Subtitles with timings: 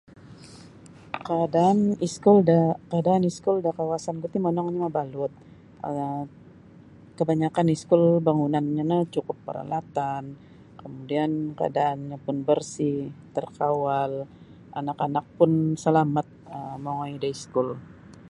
[1.27, 2.57] Kaadaan iskul da
[2.91, 5.33] kaadaan iskul da kawasan ku ti monongnyo mabalut
[5.89, 6.21] um
[7.17, 10.23] kabanyakan iskul bangunannyo no cukup paralatan
[10.81, 12.99] kemudian kaadaannyo pun bersih
[13.35, 14.13] tarkawal
[14.79, 15.51] anak-anak pun
[15.85, 17.69] salamat um mongoi da iskul.